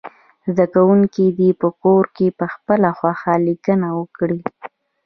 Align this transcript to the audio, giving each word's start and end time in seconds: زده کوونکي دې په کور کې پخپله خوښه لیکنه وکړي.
زده 0.55 0.65
کوونکي 0.75 1.25
دې 1.37 1.49
په 1.61 1.67
کور 1.81 2.03
کې 2.15 2.35
پخپله 2.39 2.89
خوښه 2.97 3.33
لیکنه 3.47 3.87
وکړي. 3.99 4.41